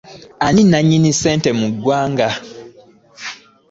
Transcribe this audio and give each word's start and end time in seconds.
Ani 0.45 0.61
nannyini 0.65 1.11
ssente 1.15 1.49
mu 1.59 1.67
ggwanga? 1.73 2.29